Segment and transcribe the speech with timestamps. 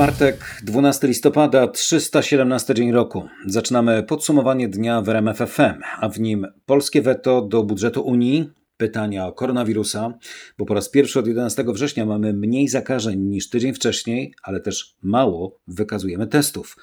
[0.00, 3.28] Czwartek, 12 listopada, 317 dzień roku.
[3.46, 9.26] Zaczynamy podsumowanie dnia w RMF FM, a w nim polskie weto do budżetu Unii, pytania
[9.26, 10.14] o koronawirusa,
[10.58, 14.96] bo po raz pierwszy od 11 września mamy mniej zakażeń niż tydzień wcześniej, ale też
[15.02, 16.76] mało wykazujemy testów.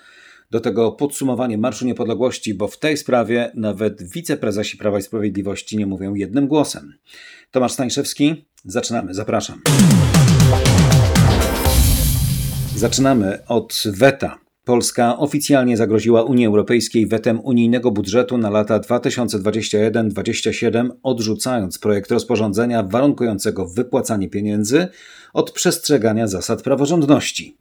[0.52, 5.86] Do tego podsumowanie Marszu Niepodległości, bo w tej sprawie nawet wiceprezesi Prawa i Sprawiedliwości nie
[5.86, 6.94] mówią jednym głosem.
[7.52, 9.62] Tomasz Stańszewski, zaczynamy, zapraszam.
[12.78, 14.40] Zaczynamy od weta.
[14.64, 23.68] Polska oficjalnie zagroziła Unii Europejskiej wetem unijnego budżetu na lata 2021-2027, odrzucając projekt rozporządzenia warunkującego
[23.68, 24.88] wypłacanie pieniędzy
[25.34, 27.58] od przestrzegania zasad praworządności.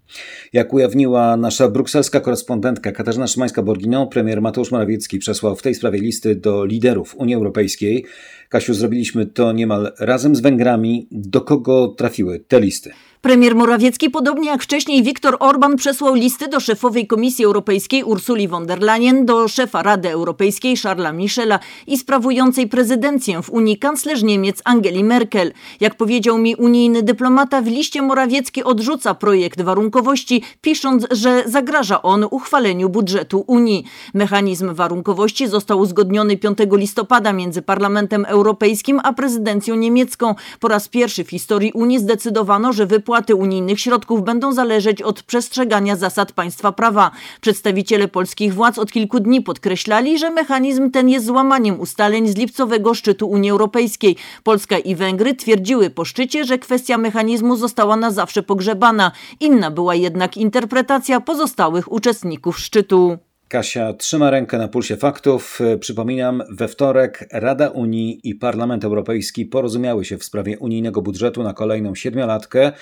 [0.52, 6.34] Jak ujawniła nasza brukselska korespondentka Katarzyna Szymańska-Borgino, premier Mateusz Morawiecki przesłał w tej sprawie listy
[6.34, 8.04] do liderów Unii Europejskiej.
[8.48, 11.08] Kasiu, zrobiliśmy to niemal razem z Węgrami.
[11.10, 12.90] Do kogo trafiły te listy?
[13.20, 18.66] Premier Morawiecki, podobnie jak wcześniej Viktor Orban, przesłał listy do szefowej Komisji Europejskiej Ursuli von
[18.66, 24.62] der Leyen, do szefa Rady Europejskiej Charlesa Michela i sprawującej prezydencję w Unii kanclerz Niemiec
[24.64, 25.52] Angeli Merkel.
[25.80, 32.26] Jak powiedział mi unijny dyplomata, w liście Morawiecki odrzuca projekt warunkowości, pisząc, że zagraża on
[32.30, 33.84] uchwaleniu budżetu Unii.
[34.14, 40.34] Mechanizm warunkowości został uzgodniony 5 listopada między Parlamentem Europejskim a prezydencją niemiecką.
[40.60, 45.22] Po raz pierwszy w historii Unii zdecydowano, że wypłata wypłaty unijnych środków będą zależeć od
[45.22, 47.10] przestrzegania zasad państwa prawa.
[47.40, 52.94] Przedstawiciele polskich władz od kilku dni podkreślali, że mechanizm ten jest złamaniem ustaleń z lipcowego
[52.94, 54.16] szczytu Unii Europejskiej.
[54.42, 59.12] Polska i Węgry twierdziły po szczycie, że kwestia mechanizmu została na zawsze pogrzebana.
[59.40, 63.18] Inna była jednak interpretacja pozostałych uczestników szczytu.
[63.48, 65.60] Kasia trzyma rękę na pulsie faktów.
[65.80, 71.52] Przypominam, we wtorek Rada Unii i Parlament Europejski porozumiały się w sprawie unijnego budżetu na
[71.52, 72.72] kolejną siedmiolatkę,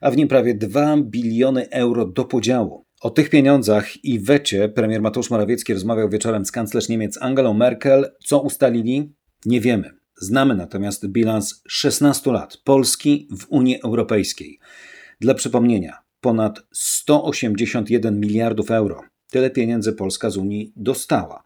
[0.00, 2.84] a w nim prawie 2 biliony euro do podziału.
[3.00, 8.12] O tych pieniądzach i wecie premier Mateusz Morawiecki rozmawiał wieczorem z kanclerz Niemiec Angelą Merkel.
[8.24, 9.12] Co ustalili?
[9.46, 9.90] Nie wiemy.
[10.16, 14.58] Znamy natomiast bilans 16 lat Polski w Unii Europejskiej.
[15.20, 21.42] Dla przypomnienia, ponad 181 miliardów euro Tyle pieniędzy Polska z Unii dostała.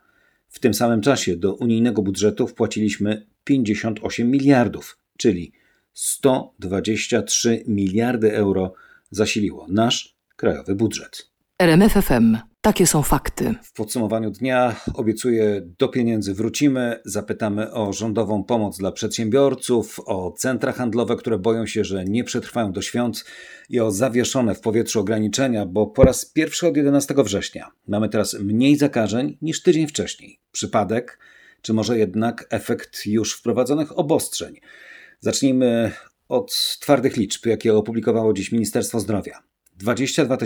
[0.48, 5.52] W tym samym czasie do unijnego budżetu wpłaciliśmy 58 miliardów, czyli
[5.92, 8.74] 123 miliardy euro
[9.10, 11.30] zasiliło nasz krajowy budżet.
[11.58, 12.36] RMFFM.
[12.66, 13.54] Takie są fakty.
[13.62, 17.00] W podsumowaniu dnia obiecuję, do pieniędzy wrócimy.
[17.04, 22.72] Zapytamy o rządową pomoc dla przedsiębiorców, o centra handlowe, które boją się, że nie przetrwają
[22.72, 23.24] do świąt
[23.70, 28.34] i o zawieszone w powietrzu ograniczenia, bo po raz pierwszy od 11 września mamy teraz
[28.34, 30.40] mniej zakażeń niż tydzień wcześniej.
[30.52, 31.18] Przypadek,
[31.62, 34.60] czy może jednak efekt już wprowadzonych obostrzeń?
[35.20, 35.92] Zacznijmy
[36.28, 39.55] od twardych liczb, jakie opublikowało dziś Ministerstwo Zdrowia.
[39.76, 40.36] 22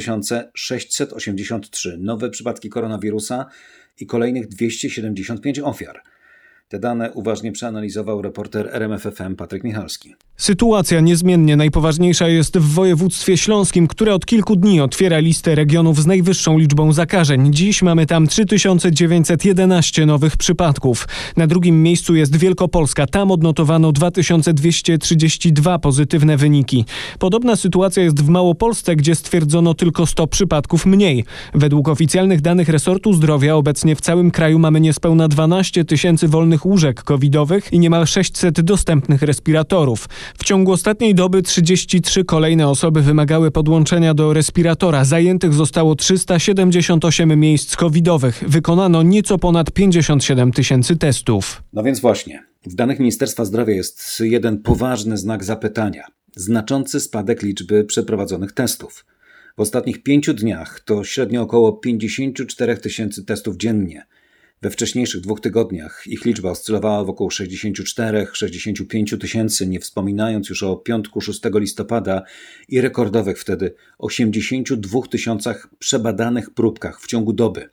[0.55, 3.47] 683 nowe przypadki koronawirusa
[4.01, 6.03] i kolejnych 275 ofiar.
[6.69, 10.15] Te dane uważnie przeanalizował reporter RMFFM Patryk Michalski.
[10.41, 16.07] Sytuacja niezmiennie najpoważniejsza jest w województwie śląskim, które od kilku dni otwiera listę regionów z
[16.07, 17.53] najwyższą liczbą zakażeń.
[17.53, 21.09] Dziś mamy tam 3911 nowych przypadków.
[21.37, 23.07] Na drugim miejscu jest Wielkopolska.
[23.07, 26.85] Tam odnotowano 2232 pozytywne wyniki.
[27.19, 31.25] Podobna sytuacja jest w Małopolsce, gdzie stwierdzono tylko 100 przypadków mniej.
[31.55, 37.03] Według oficjalnych danych resortu zdrowia obecnie w całym kraju mamy niespełna 12 tysięcy wolnych łóżek
[37.03, 40.09] covidowych i niemal 600 dostępnych respiratorów.
[40.39, 45.05] W ciągu ostatniej doby 33 kolejne osoby wymagały podłączenia do respiratora.
[45.05, 48.45] Zajętych zostało 378 miejsc covidowych.
[48.47, 51.63] Wykonano nieco ponad 57 tysięcy testów.
[51.73, 56.05] No więc właśnie, w danych Ministerstwa Zdrowia jest jeden poważny znak zapytania.
[56.37, 59.05] Znaczący spadek liczby przeprowadzonych testów.
[59.57, 64.07] W ostatnich pięciu dniach to średnio około 54 tysięcy testów dziennie.
[64.63, 71.21] We wcześniejszych dwóch tygodniach ich liczba oscylowała wokół 64-65 tysięcy, nie wspominając już o piątku
[71.21, 72.23] 6 listopada
[72.69, 77.69] i rekordowych wtedy 82 tysiącach przebadanych próbkach w ciągu doby.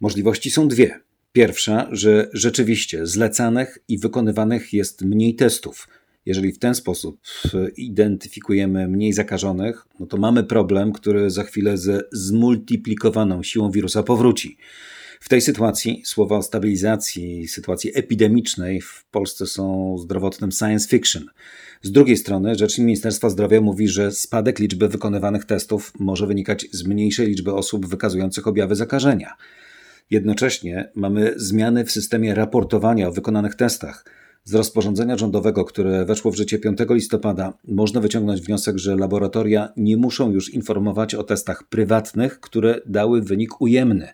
[0.00, 1.00] Możliwości są dwie.
[1.32, 5.88] Pierwsza, że rzeczywiście zlecanych i wykonywanych jest mniej testów.
[6.26, 7.20] Jeżeli w ten sposób
[7.76, 14.56] identyfikujemy mniej zakażonych, no to mamy problem, który za chwilę ze zmultiplikowaną siłą wirusa powróci.
[15.20, 21.26] W tej sytuacji słowa o stabilizacji sytuacji epidemicznej w Polsce są zdrowotnym science fiction.
[21.82, 26.86] Z drugiej strony, rzecznik Ministerstwa Zdrowia mówi, że spadek liczby wykonywanych testów może wynikać z
[26.86, 29.36] mniejszej liczby osób wykazujących objawy zakażenia.
[30.10, 34.04] Jednocześnie mamy zmiany w systemie raportowania o wykonanych testach.
[34.44, 39.96] Z rozporządzenia rządowego, które weszło w życie 5 listopada, można wyciągnąć wniosek, że laboratoria nie
[39.96, 44.08] muszą już informować o testach prywatnych, które dały wynik ujemny.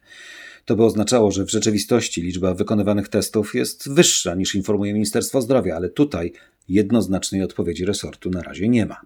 [0.65, 5.77] To by oznaczało, że w rzeczywistości liczba wykonywanych testów jest wyższa niż informuje Ministerstwo Zdrowia,
[5.77, 6.33] ale tutaj
[6.69, 9.01] jednoznacznej odpowiedzi resortu na razie nie ma.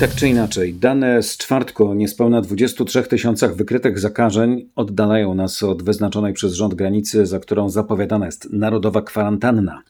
[0.00, 5.82] Tak czy inaczej, dane z czwartku o niespełna 23 tysiącach wykrytych zakażeń oddalają nas od
[5.82, 9.82] wyznaczonej przez rząd granicy, za którą zapowiadana jest narodowa kwarantanna.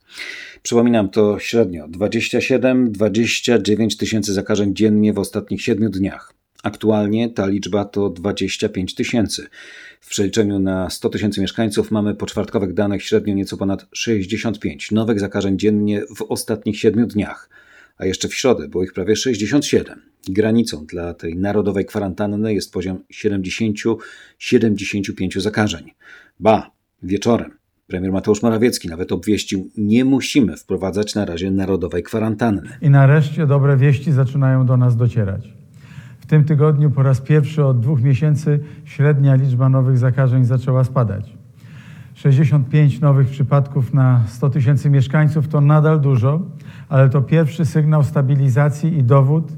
[0.63, 6.38] Przypominam, to średnio 27-29 tysięcy zakażeń dziennie w ostatnich 7 dniach.
[6.69, 9.47] Aktualnie ta liczba to 25 tysięcy.
[10.01, 15.21] W przeliczeniu na 100 tysięcy mieszkańców mamy po czwartkowych danych średnio nieco ponad 65 nowych
[15.21, 17.49] zakażeń dziennie w ostatnich 7 dniach
[17.99, 20.03] a jeszcze w środę było ich prawie 67.
[20.29, 25.91] Granicą dla tej narodowej kwarantanny jest poziom 70-75 zakażeń.
[26.41, 26.71] Ba,
[27.03, 32.79] wieczorem premier Mateusz Morawiecki nawet obwieścił, nie musimy wprowadzać na razie narodowej kwarantanny.
[32.83, 35.58] I nareszcie dobre wieści zaczynają do nas docierać.
[36.29, 41.37] Tym tygodniu po raz pierwszy od dwóch miesięcy średnia liczba nowych zakażeń zaczęła spadać.
[42.15, 46.41] 65 nowych przypadków na 100 tysięcy mieszkańców to nadal dużo,
[46.89, 49.53] ale to pierwszy sygnał stabilizacji i dowód,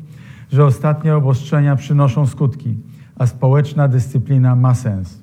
[0.52, 2.78] że ostatnie obostrzenia przynoszą skutki,
[3.18, 5.22] a społeczna dyscyplina ma sens.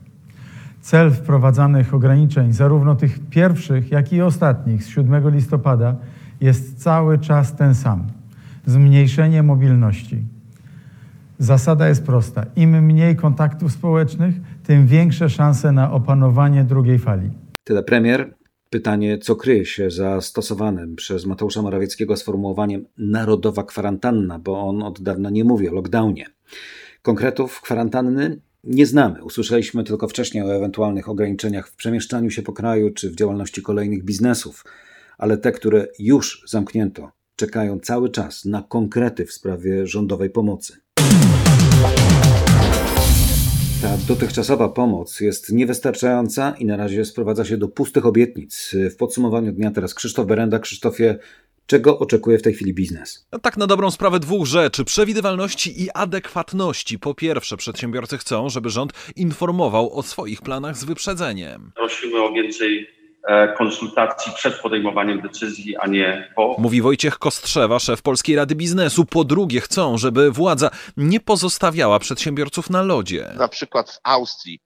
[0.82, 5.96] Cel wprowadzanych ograniczeń, zarówno tych pierwszych, jak i ostatnich z 7 listopada,
[6.42, 8.04] jest cały czas ten sam
[8.66, 10.37] zmniejszenie mobilności.
[11.40, 17.30] Zasada jest prosta: im mniej kontaktów społecznych, tym większe szanse na opanowanie drugiej fali.
[17.64, 18.38] Tyle premier.
[18.70, 25.02] Pytanie, co kryje się za stosowanym przez Mateusza Morawieckiego sformułowaniem narodowa kwarantanna, bo on od
[25.02, 26.26] dawna nie mówi o lockdownie.
[27.02, 29.24] Konkretów kwarantanny nie znamy.
[29.24, 34.04] Usłyszeliśmy tylko wcześniej o ewentualnych ograniczeniach w przemieszczaniu się po kraju czy w działalności kolejnych
[34.04, 34.66] biznesów,
[35.18, 40.87] ale te, które już zamknięto, czekają cały czas na konkrety w sprawie rządowej pomocy.
[43.88, 48.72] Ta dotychczasowa pomoc jest niewystarczająca i na razie sprowadza się do pustych obietnic.
[48.92, 50.60] W podsumowaniu dnia teraz Krzysztof Berenda.
[50.60, 51.20] Krzysztofie,
[51.66, 53.28] czego oczekuje w tej chwili biznes?
[53.32, 57.00] No tak na dobrą sprawę dwóch rzeczy: przewidywalności i adekwatności.
[57.00, 61.72] Po pierwsze, przedsiębiorcy chcą, żeby rząd informował o swoich planach z wyprzedzeniem.
[61.76, 62.88] Prosimy o więcej
[63.58, 66.56] konsultacji przed podejmowaniem decyzji, a nie po.
[66.60, 69.06] Mówi Wojciech Kostrzewa, szef Polskiej Rady Biznesu.
[69.06, 73.34] Po drugie, chcą, żeby władza nie pozostawiała przedsiębiorców na lodzie.
[73.38, 74.60] Na przykład w Austrii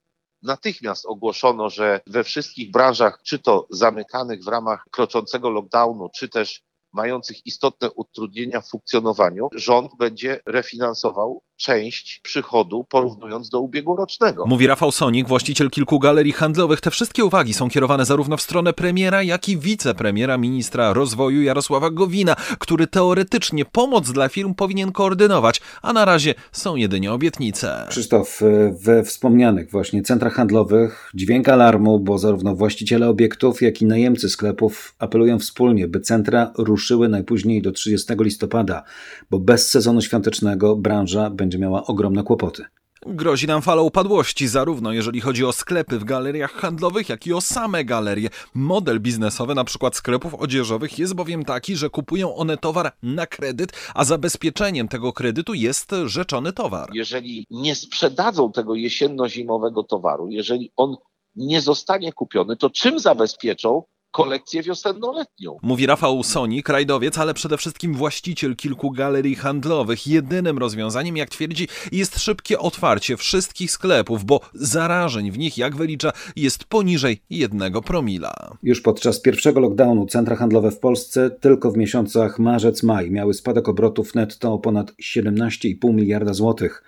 [0.43, 6.61] natychmiast ogłoszono, że we wszystkich branżach, czy to zamykanych w ramach kroczącego lockdownu, czy też
[6.93, 14.45] mających istotne utrudnienia w funkcjonowaniu, rząd będzie refinansował część przychodu porównując do ubiegłorocznego.
[14.45, 16.81] Mówi Rafał Sonik, właściciel kilku galerii handlowych.
[16.81, 21.89] Te wszystkie uwagi są kierowane zarówno w stronę premiera, jak i wicepremiera, ministra rozwoju Jarosława
[21.89, 27.85] Gowina, który teoretycznie pomoc dla firm powinien koordynować, a na razie są jedynie obietnice.
[27.89, 28.41] Krzysztof,
[28.83, 34.95] we wspomnianych właśnie centrach handlowych dźwięk alarmu, bo zarówno właściciele obiektów, jak i najemcy sklepów
[34.99, 38.83] apelują wspólnie, by centra ruszyły najpóźniej do 30 listopada,
[39.29, 42.63] bo bez sezonu świątecznego branża będzie miała ogromne kłopoty.
[43.05, 47.41] Grozi nam fala upadłości, zarówno jeżeli chodzi o sklepy w galeriach handlowych, jak i o
[47.41, 48.29] same galerie.
[48.53, 53.71] Model biznesowy na przykład sklepów odzieżowych jest bowiem taki, że kupują one towar na kredyt,
[53.95, 56.89] a zabezpieczeniem tego kredytu jest rzeczony towar.
[56.93, 60.95] Jeżeli nie sprzedadzą tego jesienno-zimowego towaru, jeżeli on
[61.35, 65.57] nie zostanie kupiony, to czym zabezpieczą kolekcję wiosennoletnią.
[65.61, 70.07] Mówi Rafał Soni, krajdowiec, ale przede wszystkim właściciel kilku galerii handlowych.
[70.07, 76.11] Jedynym rozwiązaniem, jak twierdzi, jest szybkie otwarcie wszystkich sklepów, bo zarażeń w nich, jak wylicza,
[76.35, 78.33] jest poniżej jednego promila.
[78.63, 84.15] Już podczas pierwszego lockdownu centra handlowe w Polsce tylko w miesiącach marzec-maj miały spadek obrotów
[84.15, 86.83] netto o ponad 17,5 miliarda złotych.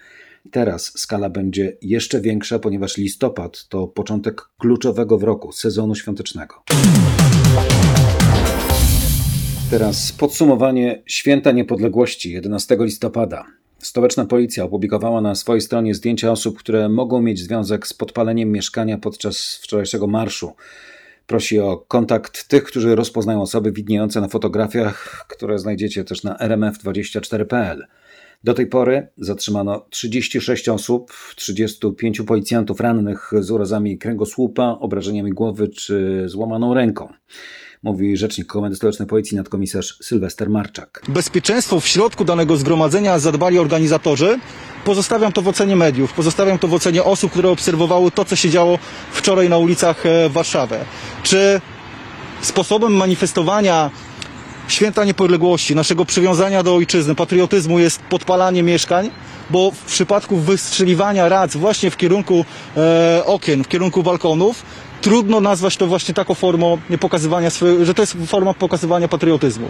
[0.52, 6.64] Teraz skala będzie jeszcze większa, ponieważ listopad to początek kluczowego w roku sezonu świątecznego.
[9.74, 13.46] Teraz podsumowanie Święta Niepodległości 11 listopada.
[13.80, 18.98] Stołeczna policja opublikowała na swojej stronie zdjęcia osób, które mogą mieć związek z podpaleniem mieszkania
[18.98, 20.54] podczas wczorajszego marszu.
[21.28, 27.88] Prosi o kontakt tych, którzy rozpoznają osoby widniejące na fotografiach, które znajdziecie też na rmf24.pl.
[28.44, 36.24] Do tej pory zatrzymano 36 osób, 35 policjantów rannych z urazami kręgosłupa, obrażeniami głowy czy
[36.26, 37.14] złamaną ręką.
[37.84, 41.02] Mówi rzecznik Komendy Stołecznej Policji nadkomisarz Sylwester Marczak.
[41.08, 44.40] Bezpieczeństwo w środku danego zgromadzenia zadbali organizatorzy.
[44.86, 48.50] Pozostawiam to w ocenie mediów, pozostawiam to w ocenie osób, które obserwowały to, co się
[48.50, 48.80] działo
[49.12, 50.78] wczoraj na ulicach e, Warszawy.
[51.24, 51.62] Czy
[52.42, 53.92] sposobem manifestowania
[54.68, 59.12] święta niepodległości, naszego przywiązania do ojczyzny, patriotyzmu jest podpalanie mieszkań,
[59.50, 62.46] bo w przypadku wystrzeliwania rac właśnie w kierunku
[62.78, 64.64] e, okien, w kierunku balkonów,
[65.04, 69.68] trudno nazwać to właśnie taką formą pokazywania swojego, że to jest forma pokazywania patriotyzmu.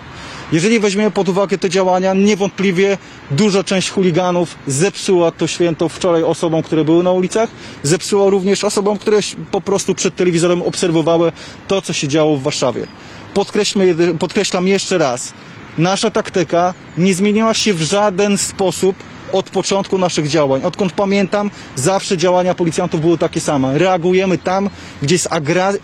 [0.51, 2.97] Jeżeli weźmiemy pod uwagę te działania, niewątpliwie
[3.31, 7.49] duża część chuliganów zepsuła to święto wczoraj osobom, które były na ulicach,
[7.83, 9.19] zepsuła również osobom, które
[9.51, 11.31] po prostu przed telewizorem obserwowały
[11.67, 12.87] to, co się działo w Warszawie.
[13.33, 15.33] Podkreślmy, podkreślam jeszcze raz,
[15.77, 18.95] nasza taktyka nie zmieniła się w żaden sposób
[19.33, 20.61] od początku naszych działań.
[20.63, 23.77] Odkąd pamiętam, zawsze działania policjantów były takie same.
[23.77, 24.69] Reagujemy tam,
[25.01, 25.29] gdzie jest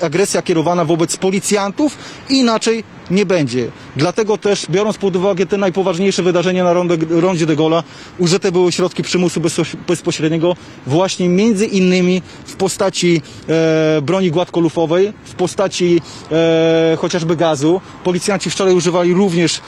[0.02, 1.98] agresja kierowana wobec policjantów,
[2.30, 3.68] inaczej nie będzie.
[3.96, 6.74] Dlatego też, biorąc pod uwagę te najpoważniejsze wydarzenia na
[7.10, 7.84] rondzie de Gaulle'a,
[8.18, 10.56] użyte były środki przymusu bezpo- bezpośredniego
[10.88, 16.02] właśnie między innymi w postaci e, broni gładkolufowej, w postaci
[16.32, 17.82] e, chociażby gazu.
[18.04, 19.62] Policjanci wczoraj używali również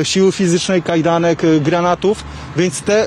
[0.00, 2.24] e, siły fizycznej, kajdanek, e, granatów,
[2.56, 3.06] więc te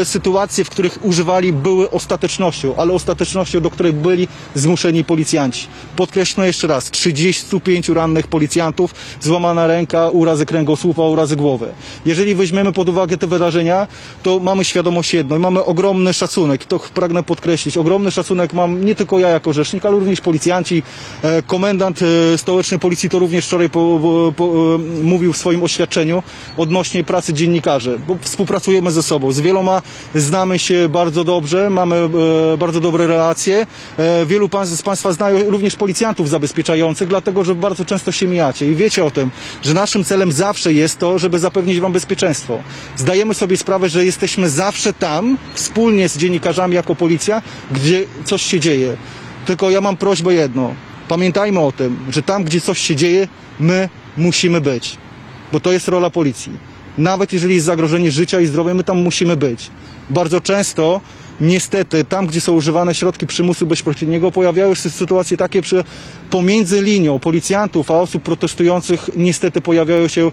[0.00, 5.66] e, sytuacje, w których używali były ostatecznością, ale ostatecznością, do której byli zmuszeni policjanci.
[5.96, 8.94] Podkreślę jeszcze raz, 35 rannych policjantów,
[9.30, 11.68] złamana ręka, urazy kręgosłupa, urazy głowy.
[12.06, 13.86] Jeżeli weźmiemy pod uwagę te wydarzenia,
[14.22, 18.94] to mamy świadomość jedno i mamy ogromny szacunek, to pragnę podkreślić, ogromny szacunek mam nie
[18.94, 20.82] tylko ja jako rzecznik, ale również policjanci,
[21.22, 25.62] e, komendant e, stołecznej policji to również wczoraj po, po, po, e, mówił w swoim
[25.62, 26.22] oświadczeniu
[26.56, 29.82] odnośnie pracy dziennikarzy, bo współpracujemy ze sobą, z wieloma
[30.14, 32.08] znamy się bardzo dobrze, mamy
[32.58, 33.66] bardzo dobre relacje,
[34.26, 39.04] wielu z Państwa znają również policjantów zabezpieczających, dlatego, że bardzo często się mijacie i wiecie
[39.04, 39.19] o tym,
[39.62, 42.58] że naszym celem zawsze jest to, żeby zapewnić Wam bezpieczeństwo.
[42.96, 48.60] Zdajemy sobie sprawę, że jesteśmy zawsze tam, wspólnie z dziennikarzami jako policja, gdzie coś się
[48.60, 48.96] dzieje.
[49.46, 50.74] Tylko ja mam prośbę jedno.
[51.08, 53.28] Pamiętajmy o tym, że tam, gdzie coś się dzieje,
[53.60, 54.96] my musimy być.
[55.52, 56.52] Bo to jest rola policji.
[56.98, 59.70] Nawet jeżeli jest zagrożenie życia i zdrowia, my tam musimy być.
[60.10, 61.00] Bardzo często,
[61.40, 65.84] niestety, tam, gdzie są używane środki przymusu bezpośredniego, pojawiają się sytuacje takie, że
[66.30, 70.30] pomiędzy linią policjantów a osób protestujących niestety pojawiają się e,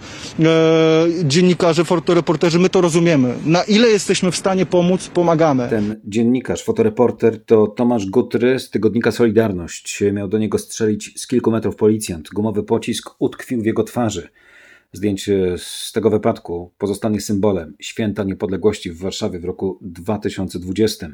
[1.24, 2.60] dziennikarze, fotoreporterzy.
[2.60, 3.34] My to rozumiemy.
[3.46, 5.68] Na ile jesteśmy w stanie pomóc, pomagamy.
[5.70, 10.04] Ten dziennikarz, fotoreporter to Tomasz Gutry z tygodnika Solidarność.
[10.14, 12.30] Miał do niego strzelić z kilku metrów policjant.
[12.30, 14.30] Gumowy pocisk utkwił w jego twarzy.
[14.94, 21.10] Zdjęcie z tego wypadku pozostanie symbolem święta niepodległości w Warszawie w roku 2020.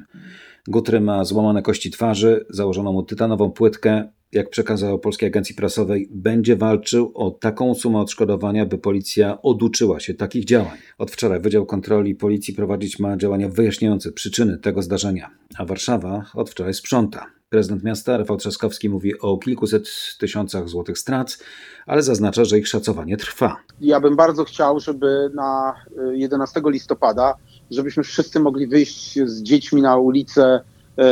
[0.67, 4.09] Gutry ma złamane kości twarzy, założono mu tytanową płytkę.
[4.31, 10.13] Jak przekazał Polskiej Agencji Prasowej, będzie walczył o taką sumę odszkodowania, by policja oduczyła się
[10.13, 10.77] takich działań.
[10.97, 16.49] Od wczoraj Wydział Kontroli Policji prowadzić ma działania wyjaśniające przyczyny tego zdarzenia, a Warszawa od
[16.49, 17.25] wczoraj sprząta.
[17.53, 21.37] Prezydent miasta Rafał Trzaskowski mówi o kilkuset tysiącach złotych strat,
[21.85, 23.57] ale zaznacza, że ich szacowanie trwa.
[23.81, 25.75] Ja bym bardzo chciał, żeby na
[26.11, 27.33] y, 11 listopada,
[27.71, 30.61] żebyśmy wszyscy mogli wyjść z dziećmi na ulicę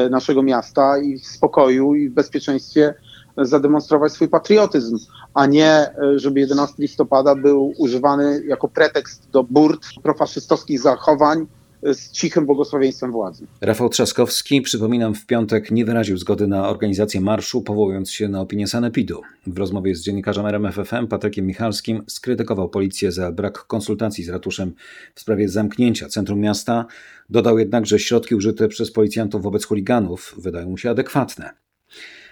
[0.07, 2.93] y, naszego miasta i w spokoju i w bezpieczeństwie
[3.37, 4.97] zademonstrować swój patriotyzm,
[5.33, 11.60] a nie y, żeby 11 listopada był używany jako pretekst do burt profaszystowskich zachowań y,
[11.83, 13.47] z cichym błogosławieństwem władzy.
[13.61, 18.67] Rafał Trzaskowski, przypominam, w piątek nie wyraził zgody na organizację marszu, powołując się na opinię
[18.67, 19.21] Sanepidu.
[19.47, 24.73] W rozmowie z dziennikarzem RMFFM Patrykiem Michalskim skrytykował policję za brak konsultacji z ratuszem
[25.15, 26.85] w sprawie zamknięcia centrum miasta.
[27.29, 31.49] Dodał jednak, że środki użyte przez policjantów wobec chuliganów wydają mu się adekwatne.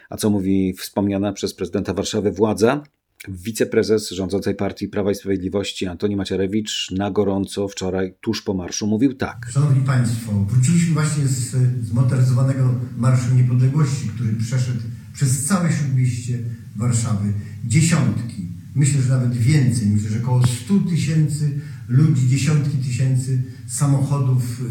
[0.10, 2.84] A co mówi wspomniana przez prezydenta Warszawy władza?
[3.28, 9.14] Wiceprezes rządzącej partii Prawa i Sprawiedliwości Antoni Macierewicz na gorąco wczoraj, tuż po marszu, mówił
[9.14, 9.48] tak.
[9.50, 14.80] Szanowni Państwo, wróciliśmy właśnie z zmotoryzowanego Marszu Niepodległości, który przeszedł
[15.14, 16.40] przez całe śródmieście
[16.76, 17.34] Warszawy.
[17.66, 24.64] Dziesiątki, myślę, że nawet więcej, myślę, że około 100 tysięcy ludzi, dziesiątki tysięcy samochodów y,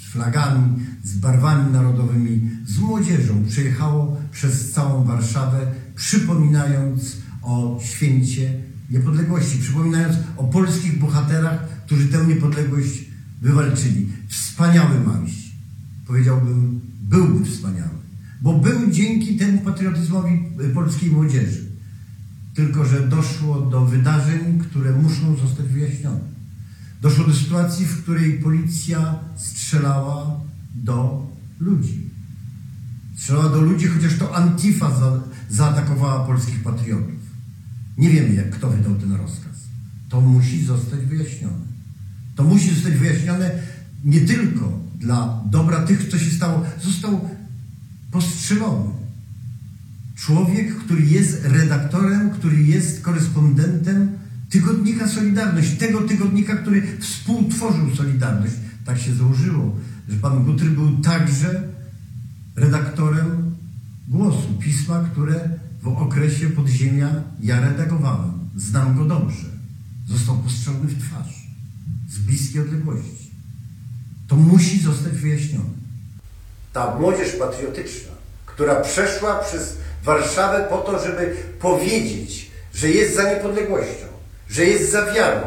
[0.00, 8.60] z flagami, z barwami narodowymi, z młodzieżą przejechało przez całą Warszawę, przypominając o święcie
[8.90, 13.04] niepodległości, przypominając o polskich bohaterach, którzy tę niepodległość
[13.42, 14.08] wywalczyli.
[14.28, 15.52] Wspaniały marsz.
[16.06, 17.94] Powiedziałbym, byłby wspaniały.
[18.42, 21.64] Bo był dzięki temu patriotyzmowi y, polskiej młodzieży.
[22.54, 26.34] Tylko, że doszło do wydarzeń, które muszą zostać wyjaśnione.
[27.02, 30.40] Doszło do sytuacji, w której policja strzelała
[30.74, 31.26] do
[31.60, 32.10] ludzi.
[33.16, 35.20] Strzelała do ludzi, chociaż to Antifa za,
[35.50, 37.13] zaatakowała polskich patriotów.
[37.98, 39.56] Nie wiemy, jak kto wydał ten rozkaz.
[40.08, 41.64] To musi zostać wyjaśnione.
[42.36, 43.50] To musi zostać wyjaśnione
[44.04, 46.64] nie tylko dla dobra tych, co się stało.
[46.82, 47.28] Został
[48.10, 48.90] postrzelony.
[50.14, 54.08] Człowiek, który jest redaktorem, który jest korespondentem
[54.50, 58.54] tygodnika Solidarność, tego tygodnika, który współtworzył Solidarność.
[58.84, 59.76] Tak się złożyło,
[60.08, 61.62] że pan Gutry był także
[62.56, 63.54] redaktorem
[64.08, 65.48] głosu, pisma, które
[65.84, 68.50] w okresie podziemia ja redagowałem.
[68.56, 69.46] Znam go dobrze.
[70.08, 71.34] Został postrzegany w twarz
[72.08, 73.30] z bliskiej odległości.
[74.28, 75.74] To musi zostać wyjaśnione.
[76.72, 78.12] Ta młodzież patriotyczna,
[78.46, 84.06] która przeszła przez Warszawę po to, żeby powiedzieć, że jest za niepodległością,
[84.50, 85.46] że jest za wiarą,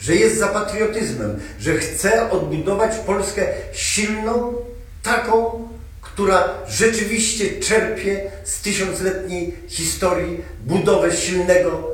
[0.00, 4.52] że jest za patriotyzmem, że chce odbudować Polskę silną,
[5.02, 5.68] taką,
[6.16, 11.90] która rzeczywiście czerpie z tysiącletniej historii budowę silnego,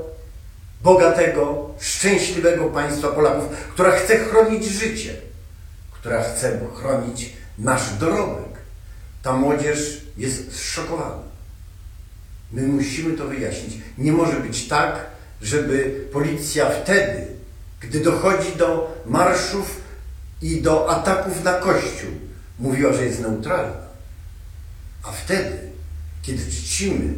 [0.83, 5.15] bogatego, szczęśliwego państwa Polaków, która chce chronić życie,
[5.93, 8.53] która chce chronić nasz dorobek.
[9.23, 11.23] Ta młodzież jest zszokowana.
[12.53, 13.75] My musimy to wyjaśnić.
[13.99, 15.07] Nie może być tak,
[15.41, 17.27] żeby policja wtedy,
[17.81, 19.81] gdy dochodzi do marszów
[20.43, 22.11] i do ataków na Kościół,
[22.59, 23.92] mówiła, że jest neutralna.
[25.03, 25.59] A wtedy,
[26.23, 27.15] kiedy czcimy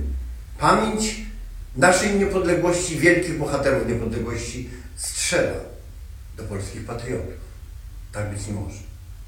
[0.59, 1.17] pamięć
[1.77, 5.61] naszej niepodległości, wielkich bohaterów niepodległości, strzela
[6.37, 7.35] do polskich patriotów.
[8.13, 8.79] Tak być może.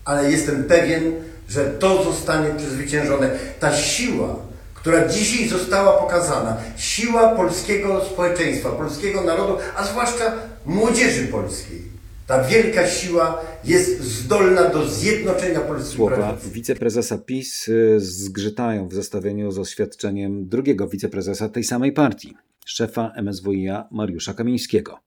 [0.05, 1.13] Ale jestem pewien,
[1.49, 3.31] że to zostanie przezwyciężone.
[3.61, 4.37] Ta siła,
[4.75, 10.33] która dzisiaj została pokazana, siła polskiego społeczeństwa, polskiego narodu, a zwłaszcza
[10.67, 11.83] młodzieży polskiej,
[12.27, 19.51] ta wielka siła jest zdolna do zjednoczenia polskich Słowa wiceprezesa PiS y, zgrzytają w zestawieniu
[19.51, 22.35] z oświadczeniem drugiego wiceprezesa tej samej partii,
[22.67, 24.99] szefa MSWiA Mariusza Kamińskiego.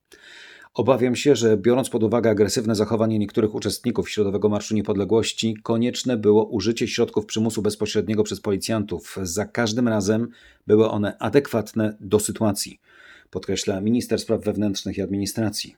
[0.74, 6.46] Obawiam się, że biorąc pod uwagę agresywne zachowanie niektórych uczestników Środowego Marszu Niepodległości, konieczne było
[6.46, 9.18] użycie środków przymusu bezpośredniego przez policjantów.
[9.22, 10.28] Za każdym razem
[10.68, 12.80] były one adekwatne do sytuacji,
[13.30, 15.76] podkreśla minister spraw wewnętrznych i administracji.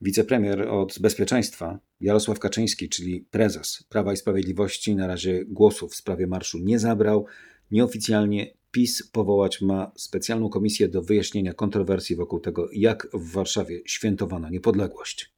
[0.00, 6.26] Wicepremier od bezpieczeństwa Jarosław Kaczyński, czyli prezes Prawa i Sprawiedliwości, na razie głosu w sprawie
[6.26, 7.26] marszu nie zabrał.
[7.70, 14.50] Nieoficjalnie PiS powołać ma specjalną komisję do wyjaśnienia kontrowersji wokół tego, jak w Warszawie świętowano
[14.50, 15.37] niepodległość.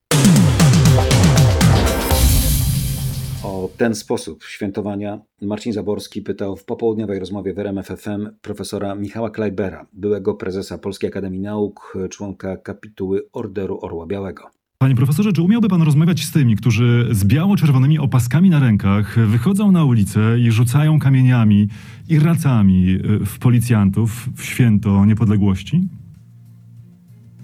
[3.42, 9.30] O ten sposób świętowania Marcin Zaborski pytał w popołudniowej rozmowie w RMF FM profesora Michała
[9.30, 14.50] Klejbera, byłego prezesa Polskiej Akademii Nauk, członka kapituły Orderu Orła Białego.
[14.78, 19.72] Panie profesorze, czy umiałby pan rozmawiać z tymi, którzy z biało-czerwonymi opaskami na rękach wychodzą
[19.72, 21.68] na ulicę i rzucają kamieniami
[22.08, 25.88] i racami y, w policjantów w święto niepodległości?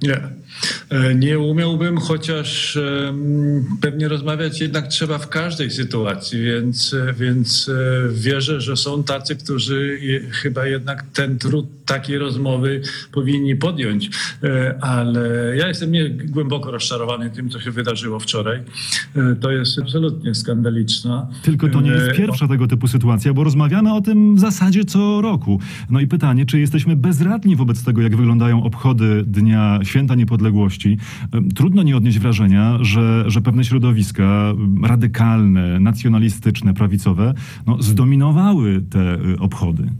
[0.02, 0.20] Nie.
[0.90, 7.68] E, Nie umiałbym, chociaż em, pewnie rozmawiać jednak trzeba w każdej sytuacji, więc, e, więc
[7.68, 9.98] e, wierzę, że są tacy, którzy
[10.30, 12.80] chyba jednak ten trud takiej rozmowy
[13.12, 14.10] powinni podjąć.
[14.44, 18.60] E, Ale ja jestem nie głęboko rozczarowany tym, co się wydarzyło wczoraj.
[19.16, 21.26] E, To jest absolutnie skandaliczne.
[21.42, 24.84] Tylko to nie jest E, pierwsza tego typu sytuacja, bo rozmawiamy o tym w zasadzie
[24.84, 25.60] co roku.
[25.90, 30.45] No i pytanie, czy jesteśmy bezradni wobec tego, jak wyglądają obchody Dnia Święta Niepodległości?
[31.34, 37.34] Ym, Trudno nie odnieść wrażenia, że, że pewne środowiska radykalne, nacjonalistyczne, prawicowe,
[37.66, 39.90] no, zdominowały te y, obchody.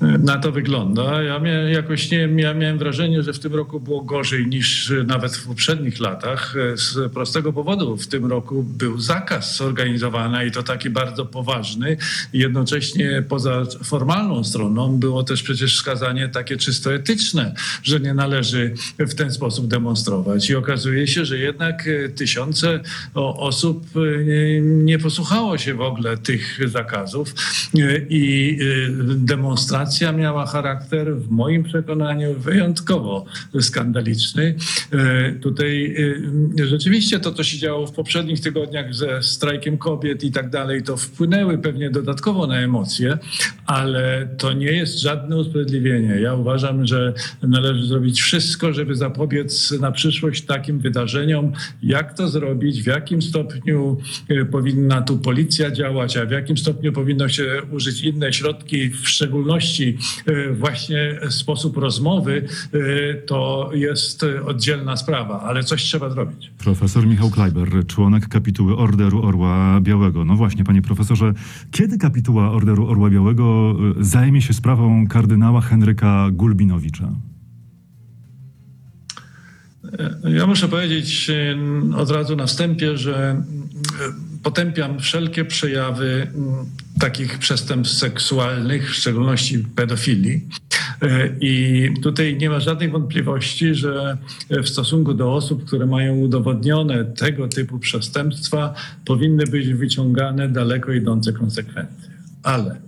[0.00, 1.22] Na to wygląda.
[1.22, 5.36] Ja miałem, jakoś nie, ja miałem wrażenie, że w tym roku było gorzej niż nawet
[5.36, 6.54] w poprzednich latach.
[6.74, 11.96] Z prostego powodu w tym roku był zakaz zorganizowany i to taki bardzo poważny.
[12.32, 19.14] Jednocześnie poza formalną stroną było też przecież wskazanie takie czysto etyczne, że nie należy w
[19.14, 20.50] ten sposób demonstrować.
[20.50, 22.80] I okazuje się, że jednak tysiące
[23.14, 23.86] osób
[24.62, 27.34] nie, posłuchało się w ogóle tych zakazów
[28.08, 29.14] i e,
[29.88, 33.24] demonstracja miała charakter w moim przekonaniu wyjątkowo
[33.60, 34.54] skandaliczny.
[34.92, 35.94] E, Tutaj
[36.60, 40.82] e, rzeczywiście to, co się działo w poprzednich tygodniach ze strajkiem kobiet i tak dalej,
[40.82, 43.18] to wpłynęły pewnie dodatkowo na emocje,
[43.66, 46.20] ale to nie jest żadne usprawiedliwienie.
[46.20, 51.52] Ja uważam, że należy zrobić wszystko, żeby zapobiec na przyszłość takim wydarzeniom.
[51.82, 53.96] Jak to zrobić, w jakim stopniu
[54.28, 59.08] e, powinna tu policja działać, a w jakim stopniu powinno się użyć inne środki, w
[59.08, 66.50] szczególności e, właśnie sposób rozmowy, e, to jest e, oddzielna sprawa, ale coś trzeba zrobić.
[66.58, 70.24] Profesor Michał Klejber, członek kapituły Orderu Orła Białego.
[70.24, 71.34] No właśnie, panie profesorze,
[71.70, 77.12] kiedy kapituła Orderu Orła Białego y, zajmie się sprawą kardynała Henryka Gulbinowicza?
[80.24, 83.68] Ja muszę powiedzieć e, od razu na wstępie, że mm,
[84.00, 86.66] e, potępiam wszelkie przejawy mm,
[87.00, 90.48] takich przestępstw seksualnych, w szczególności pedofilii.
[91.02, 94.18] E, I tutaj nie ma żadnej wątpliwości, że
[94.50, 101.32] w stosunku do osób, które mają udowodnione tego typu przestępstwa, powinny być wyciągane daleko idące
[101.32, 102.10] konsekwencje.
[102.42, 102.80] Ale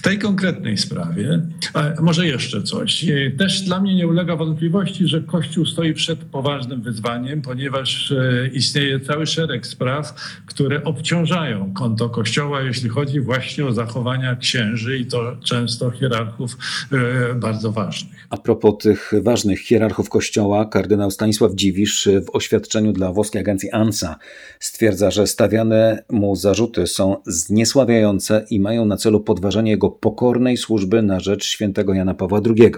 [0.00, 1.40] w tej konkretnej sprawie,
[1.74, 3.06] a może jeszcze coś.
[3.38, 9.00] Też dla mnie nie ulega wątpliwości, że Kościół stoi przed poważnym wyzwaniem, ponieważ e, istnieje
[9.00, 10.14] cały szereg spraw,
[10.46, 16.58] które obciążają konto Kościoła, jeśli chodzi właśnie o zachowania księży i to często hierarchów
[16.92, 18.26] e, bardzo ważnych.
[18.30, 24.16] A propos tych ważnych hierarchów Kościoła, kardynał Stanisław Dziwisz w oświadczeniu dla włoskiej agencji ANSA
[24.60, 31.02] stwierdza, że stawiane mu zarzuty są zniesławiające i mają na celu podważenie jego pokornej służby
[31.02, 32.72] na rzecz świętego Jana Pawła II.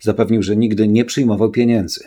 [0.00, 2.00] Zapewnił, że nigdy nie przyjmował pieniędzy.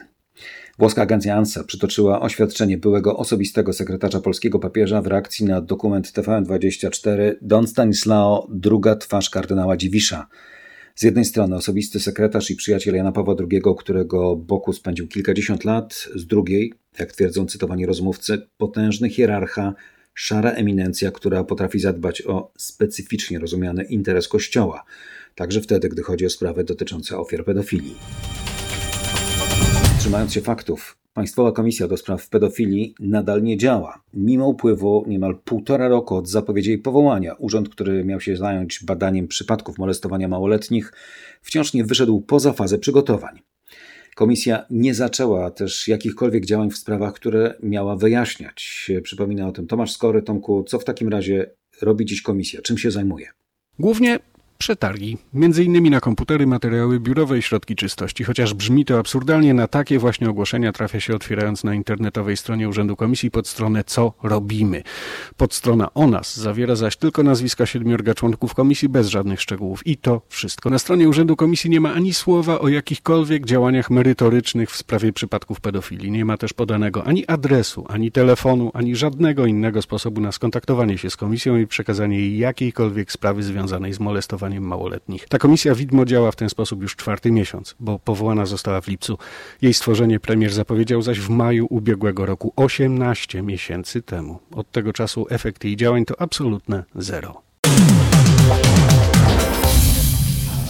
[0.80, 7.36] Włoska agencja ANSA przytoczyła oświadczenie byłego osobistego sekretarza polskiego papieża w reakcji na dokument TVN24
[7.42, 10.28] Don Stanislao, druga twarz kardynała Dziwisza.
[10.96, 16.08] Z jednej strony osobisty sekretarz i przyjaciel Jana Pawła II, którego boku spędził kilkadziesiąt lat,
[16.16, 19.74] z drugiej, jak twierdzą cytowani rozmówcy, potężny hierarcha,
[20.16, 24.84] szara eminencja, która potrafi zadbać o specyficznie rozumiany interes Kościoła,
[25.36, 27.96] także wtedy, gdy chodzi o sprawy dotyczące ofiar pedofilii.
[30.00, 35.88] Trzymając się faktów, Państwowa Komisja do Spraw Pedofilii nadal nie działa, mimo upływu niemal półtora
[35.88, 37.34] roku od zapowiedzi jej powołania.
[37.34, 40.94] Urząd, który miał się zająć badaniem przypadków molestowania małoletnich,
[41.42, 43.42] wciąż nie wyszedł poza fazę przygotowań.
[44.16, 48.92] Komisja nie zaczęła też jakichkolwiek działań w sprawach, które miała wyjaśniać.
[49.04, 50.22] Przypomina o tym Tomasz Skory.
[50.22, 51.52] Tomku, co w takim razie
[51.82, 52.62] robi dziś komisja?
[52.62, 53.28] Czym się zajmuje?
[53.80, 54.20] Głównie
[54.58, 55.18] przetargi,
[55.64, 58.24] innymi na komputery, materiały biurowe i środki czystości.
[58.24, 62.96] Chociaż brzmi to absurdalnie, na takie właśnie ogłoszenia trafia się otwierając na internetowej stronie Urzędu
[62.96, 64.84] Komisji pod stronę Co robimy.
[65.38, 69.88] Podstrona o nas zawiera zaś tylko nazwiska siedmiorga członków komisji bez żadnych szczegółów.
[69.88, 70.70] I to wszystko.
[70.70, 75.62] Na stronie Urzędu Komisji nie ma ani słowa o jakichkolwiek działaniach merytorycznych w sprawie przypadków
[75.62, 76.12] pedofilii.
[76.12, 81.10] Nie ma też podanego ani adresu, ani telefonu, ani żadnego innego sposobu na skontaktowanie się
[81.10, 85.28] z komisją i przekazanie jej jakiejkolwiek sprawy związanej z molestowaniem małoletnich.
[85.28, 89.18] Ta komisja widmo działa w ten sposób już czwarty miesiąc, bo powołana została w lipcu.
[89.62, 94.40] Jej stworzenie premier zapowiedział zaś w maju ubiegłego roku, 18 miesięcy temu.
[94.52, 97.42] Od tego czasu efekt jej działań to absolutne zero.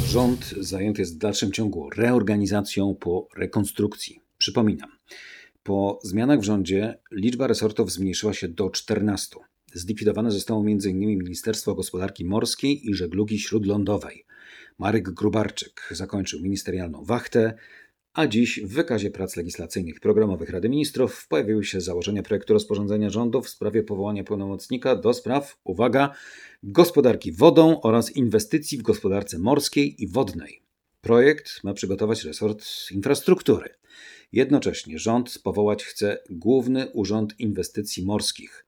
[0.07, 4.19] Rząd zajęty jest w dalszym ciągu reorganizacją po rekonstrukcji.
[4.37, 4.89] Przypominam,
[5.63, 9.35] po zmianach w rządzie liczba resortów zmniejszyła się do 14.
[9.75, 10.99] Zlikwidowane zostało m.in.
[10.99, 14.25] Ministerstwo Gospodarki Morskiej i Żeglugi Śródlądowej.
[14.79, 17.53] Marek Grubarczyk zakończył ministerialną wachtę,
[18.13, 23.41] a dziś w wykazie prac legislacyjnych programowych Rady Ministrów pojawiły się założenia projektu rozporządzenia rządu
[23.41, 26.15] w sprawie powołania pełnomocnika do spraw, uwaga,
[26.63, 30.61] gospodarki wodą oraz inwestycji w gospodarce morskiej i wodnej.
[31.01, 33.69] Projekt ma przygotować resort infrastruktury.
[34.31, 38.64] Jednocześnie rząd powołać chce Główny Urząd Inwestycji Morskich.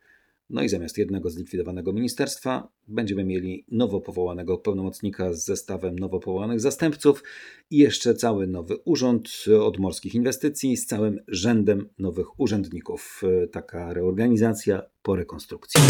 [0.50, 6.60] No i zamiast jednego zlikwidowanego ministerstwa będziemy mieli nowo powołanego pełnomocnika z zestawem nowo powołanych
[6.60, 7.24] zastępców
[7.72, 9.30] i jeszcze cały nowy urząd
[9.62, 13.22] od morskich inwestycji z całym rzędem nowych urzędników.
[13.52, 15.82] Taka reorganizacja po rekonstrukcji.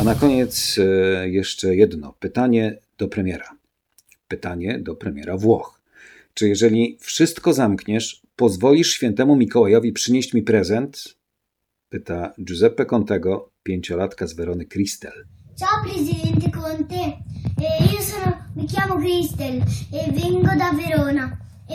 [0.00, 3.56] A na koniec e, jeszcze jedno pytanie do premiera.
[4.28, 5.80] Pytanie do premiera Włoch.
[6.34, 11.16] Czy jeżeli wszystko zamkniesz, pozwolisz świętemu Mikołajowi przynieść mi prezent,
[11.88, 15.26] pyta Giuseppe Contego, pięciolatka z Werony Cristel.
[15.56, 21.38] Ciao Presidente Conte, eh, io sono, mi chiamo Cristel e vengo da Verona.
[21.68, 21.74] E,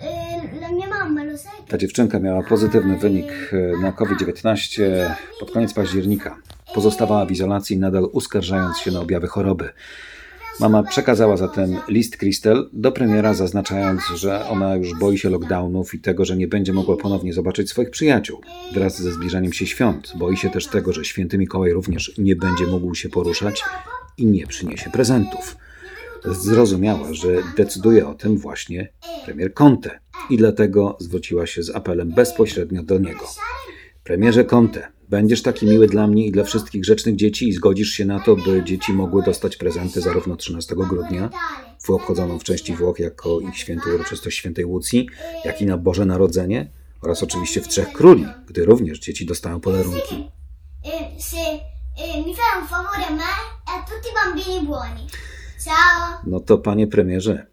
[0.00, 4.82] e, la mia mamma lo sai Ta dziewczynka miała pozytywny wynik na COVID-19
[5.40, 6.36] pod koniec października.
[6.74, 9.70] Pozostawała w izolacji, nadal uskarżając się na objawy choroby.
[10.60, 16.00] Mama przekazała zatem list Kristel do premiera, zaznaczając, że ona już boi się lockdownów i
[16.00, 18.40] tego, że nie będzie mogła ponownie zobaczyć swoich przyjaciół.
[18.74, 22.66] Wraz ze zbliżaniem się świąt boi się też tego, że święty Mikołaj również nie będzie
[22.66, 23.62] mógł się poruszać
[24.18, 25.56] i nie przyniesie prezentów.
[26.24, 28.88] Zrozumiała, że decyduje o tym właśnie
[29.24, 33.26] premier Conte i dlatego zwróciła się z apelem bezpośrednio do niego.
[34.04, 38.04] Premierze Conte, Będziesz taki miły dla mnie i dla wszystkich grzecznych dzieci i zgodzisz się
[38.04, 41.30] na to, by dzieci mogły dostać prezenty zarówno 13 grudnia,
[41.82, 45.08] w obchodzoną w części Włoch jako ich świętą uroczystość świętej Łucji,
[45.44, 46.70] jak i na Boże Narodzenie
[47.02, 50.28] oraz oczywiście w Trzech Króli, gdy również dzieci dostają podarunki.
[56.26, 57.46] No to panie premierze,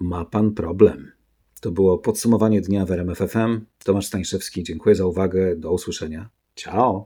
[0.00, 1.12] ma pan problem.
[1.60, 3.66] To było podsumowanie dnia w RMFFM.
[3.84, 5.56] Tomasz Stańszewski, dziękuję za uwagę.
[5.56, 6.30] Do usłyszenia.
[6.56, 7.04] Ciao.